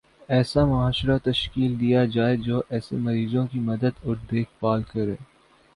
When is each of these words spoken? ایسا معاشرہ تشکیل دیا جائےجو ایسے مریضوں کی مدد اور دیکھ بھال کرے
ایسا 0.29 0.61
معاشرہ 0.65 1.17
تشکیل 1.23 1.71
دیا 1.79 2.03
جائےجو 2.05 2.59
ایسے 2.69 2.95
مریضوں 2.97 3.45
کی 3.47 3.59
مدد 3.61 3.93
اور 4.03 4.15
دیکھ 4.31 4.49
بھال 4.59 4.83
کرے 4.91 5.15